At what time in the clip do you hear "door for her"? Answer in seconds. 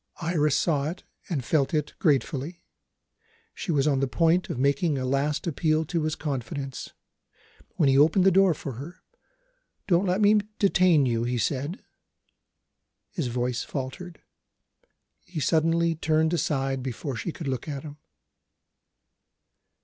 8.31-9.03